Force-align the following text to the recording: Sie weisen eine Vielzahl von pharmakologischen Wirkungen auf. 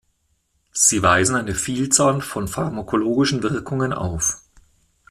Sie 0.73 1.03
weisen 1.03 1.35
eine 1.35 1.53
Vielzahl 1.53 2.21
von 2.21 2.47
pharmakologischen 2.47 3.43
Wirkungen 3.43 3.93
auf. 3.93 4.41